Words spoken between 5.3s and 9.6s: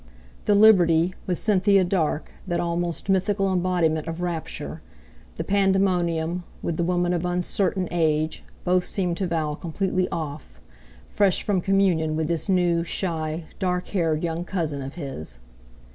the Pandemonium, with the woman of uncertain age—both seemed to Val